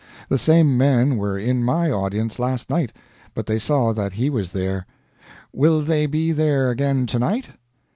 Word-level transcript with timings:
The 0.29 0.37
same 0.39 0.79
men 0.79 1.17
were 1.17 1.37
in 1.37 1.63
my 1.63 1.91
audience 1.91 2.39
last 2.39 2.71
night, 2.71 2.91
but 3.35 3.45
they 3.45 3.59
saw 3.59 3.93
that 3.93 4.13
he 4.13 4.31
was 4.31 4.51
there. 4.51 4.87
"Will 5.53 5.81
they 5.83 6.07
be 6.07 6.31
there 6.31 6.71
again 6.71 7.05
to 7.05 7.19
night?" 7.19 7.49